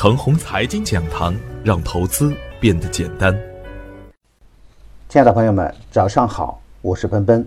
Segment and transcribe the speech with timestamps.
[0.00, 3.36] 程红财经讲堂，让投资变得简单。
[5.08, 7.44] 亲爱的朋友们，早上好，我是奔奔，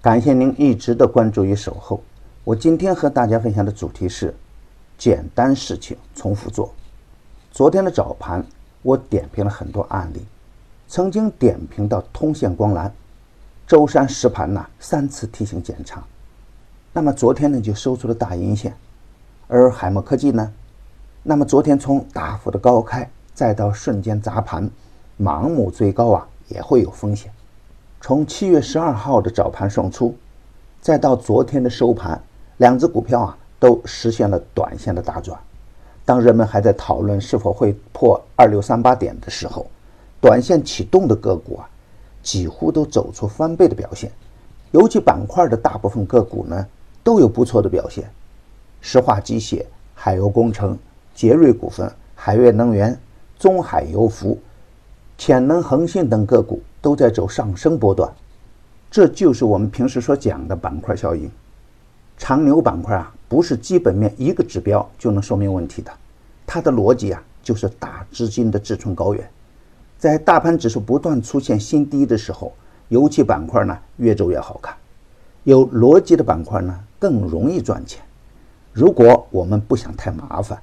[0.00, 2.02] 感谢您一直的关注与守候。
[2.42, 4.34] 我今天和大家分享的主题是：
[4.98, 6.74] 简单事情重复做。
[7.52, 8.44] 昨天的早盘，
[8.82, 10.26] 我点评了很多案例，
[10.88, 12.90] 曾经点评到通线光缆，
[13.64, 16.02] 舟山实盘呢三次提醒减仓，
[16.92, 18.74] 那么昨天呢就收出了大阴线，
[19.46, 20.52] 而海默科技呢？
[21.24, 24.68] 那么昨天从大幅的高开，再到瞬间砸盘，
[25.20, 27.30] 盲目追高啊，也会有风险。
[28.00, 30.16] 从七月十二号的早盘送出，
[30.80, 32.20] 再到昨天的收盘，
[32.56, 35.38] 两只股票啊都实现了短线的大转。
[36.04, 39.64] 当人们还在讨论是否会破二六三八点的时候，
[40.20, 41.68] 短线启动的个股啊，
[42.20, 44.10] 几乎都走出翻倍的表现。
[44.72, 46.66] 尤其板块的大部分个股呢，
[47.04, 48.10] 都有不错的表现。
[48.80, 50.76] 石化机械、海油工程。
[51.14, 52.98] 杰瑞股份、海悦能源、
[53.38, 54.38] 中海油服、
[55.18, 58.10] 潜能恒信等个股都在走上升波段，
[58.90, 61.30] 这就是我们平时所讲的板块效应。
[62.16, 65.90] 长牛板块啊，不是基本面一个指标就能说明问题的，
[66.46, 69.28] 它的逻辑啊，就是大资金的志存高远。
[69.98, 72.52] 在大盘指数不断出现新低的时候，
[72.88, 74.74] 油气板块呢越走越好看，
[75.44, 78.02] 有逻辑的板块呢更容易赚钱。
[78.72, 80.60] 如果我们不想太麻烦。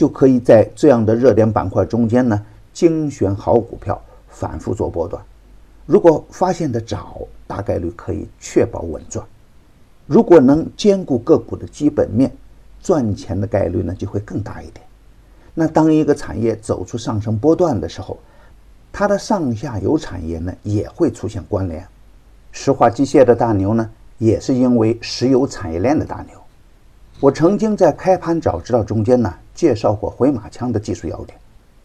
[0.00, 5.22] 就可以在这样的热点板块中间呢，精选好股票，反复做波段。
[5.84, 9.22] 如果发现的早，大概率可以确保稳赚。
[10.06, 12.32] 如果能兼顾个股的基本面，
[12.80, 14.82] 赚钱的概率呢就会更大一点。
[15.52, 18.18] 那当一个产业走出上升波段的时候，
[18.90, 21.86] 它的上下游产业呢也会出现关联。
[22.52, 26.39] 石化机械的大牛呢，也是因为石油产业链的大牛。
[27.20, 29.32] 我曾经在开盘早知道中间呢。
[29.54, 31.38] 介绍过回马枪的技术要点，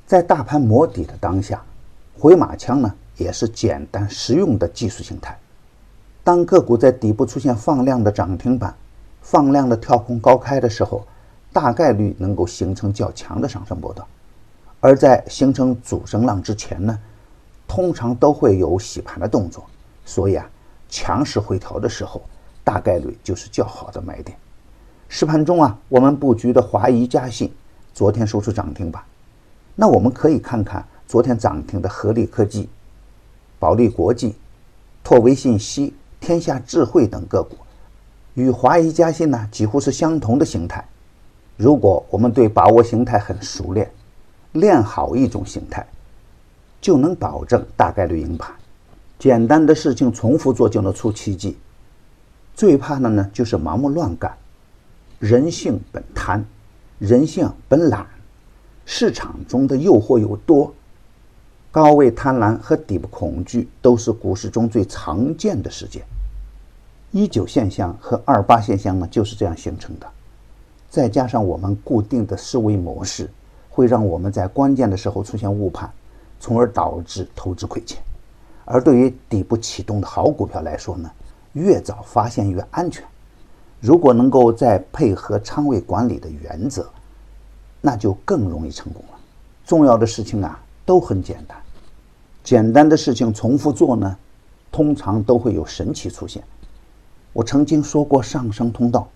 [0.08, 1.62] 在大盘磨底的当下，
[2.18, 5.38] 回马枪呢也是简单实用的技术形态。
[6.24, 8.74] 当个股在底部出现放量的涨停板、
[9.22, 11.06] 放量的跳空高开的时候，
[11.52, 14.08] 大概率能够形成较强的上升波段；
[14.80, 16.98] 而在形成主升浪之前呢，
[17.68, 19.66] 通常都会有洗盘的动作。
[20.06, 20.50] 所以啊，
[20.88, 22.22] 强势回调的时候，
[22.64, 24.38] 大概率就是较好的买点。
[25.08, 27.52] 实盘中啊，我们布局的华谊嘉信。
[27.94, 29.02] 昨天收出涨停板，
[29.74, 32.68] 那我们可以看看昨天涨停的合力科技、
[33.58, 34.36] 保利国际、
[35.02, 37.56] 拓维信息、天下智慧等个股，
[38.34, 40.86] 与华谊嘉信呢几乎是相同的形态。
[41.56, 43.90] 如果我们对把握形态很熟练，
[44.52, 45.88] 练好一种形态，
[46.82, 48.54] 就能保证大概率赢盘。
[49.18, 51.58] 简单的事情重复做就能出奇迹，
[52.54, 54.36] 最怕的呢就是盲目乱干。
[55.20, 56.46] 人性本贪。
[56.98, 58.08] 人性本懒，
[58.86, 60.74] 市场中的诱惑又多，
[61.70, 66.04] 高位贪婪和底部恐惧都是股市中最常见的事件。
[67.12, 70.08] 一九现象和二八现象呢就是这样形成的。
[70.90, 73.30] 再加上我们固定的思维模式，
[73.70, 75.92] 会让我们在关键的时候出现误判，
[76.40, 78.02] 从而导致投资亏钱。
[78.64, 81.12] 而对于底部启动的好股票来说呢，
[81.52, 83.04] 越早发现越安全。
[83.80, 86.90] 如果能够再配合仓位管理的原则，
[87.82, 89.20] 那就更容易成功了。
[89.66, 91.58] 重要的事情啊都很简单，
[92.44, 94.18] 简单的事情重复做呢，
[94.72, 96.44] 通常都会有神奇出现。
[97.34, 99.08] 我曾经说过，上升通道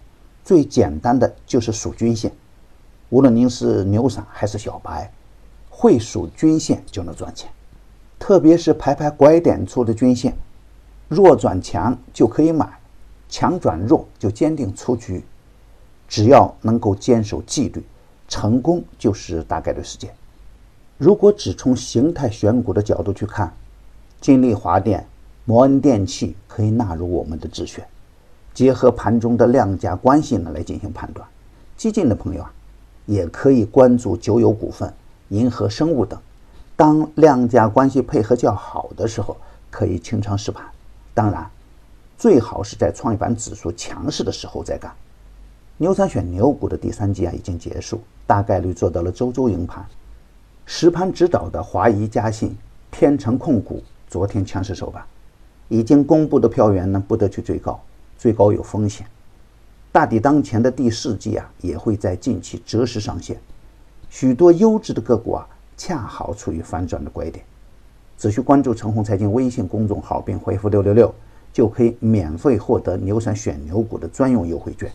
[0.43, 2.31] 最简单的就是数均线。
[3.09, 5.11] 无论您是牛散还是小白，
[5.69, 7.49] 会数均线就能赚钱。
[8.19, 10.35] 特别是排排拐点处的均线，
[11.07, 12.78] 弱转强就可以买。
[13.29, 15.23] 强转弱就坚定出局，
[16.07, 17.83] 只要能够坚守纪律，
[18.27, 20.11] 成功就是大概率事件。
[20.97, 23.53] 如果只从形态选股的角度去看，
[24.19, 25.05] 金利华电、
[25.45, 27.87] 摩恩电器可以纳入我们的自选，
[28.53, 31.25] 结合盘中的量价关系呢来进行判断。
[31.77, 32.51] 激进的朋友啊，
[33.05, 34.91] 也可以关注九友股份、
[35.29, 36.19] 银河生物等。
[36.75, 39.37] 当量价关系配合较好的时候，
[39.69, 40.65] 可以清仓试盘。
[41.13, 41.47] 当然。
[42.19, 44.93] 最好是在创业板指数强势的时候再干。
[45.77, 49.85] 牛散选牛股的第三季啊已经结束，大概率做到了周周赢盘。
[50.65, 52.53] 实盘指导的华谊嘉信、
[52.91, 55.01] 天成控股昨天强势收盘，
[55.69, 57.79] 已经公布的票源呢不得去追高，
[58.17, 59.07] 追高有风险。
[59.89, 63.39] 大抵当前的第四季啊也会在近期择时上线，
[64.09, 67.45] 许多优质的个股啊恰好处于反转的拐点。
[68.17, 71.15] 只需关注陈红财经微信公众号并回复六六六。
[71.51, 74.91] 就可以免费获得牛散选牛股的专用优惠券，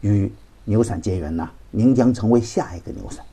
[0.00, 0.32] 与
[0.64, 3.24] 牛散结缘呢，您将成为下一个牛散。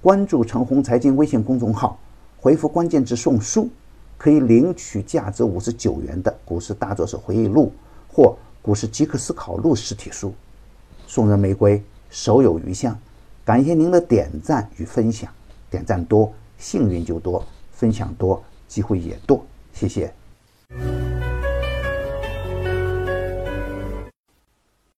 [0.00, 1.98] 关注陈红财经微信公众号，
[2.38, 3.68] 回复关键字“送书”，
[4.18, 7.72] 可以领取价值五十九元的《股市大作手回忆录》
[8.14, 8.24] 或
[8.60, 10.34] 《股市即刻思考录》实体书。
[11.06, 12.98] 送人玫瑰，手有余香。
[13.44, 15.30] 感谢您的点赞与分享，
[15.70, 19.44] 点赞多，幸运就多；分享多，机会也多。
[19.72, 20.12] 谢谢。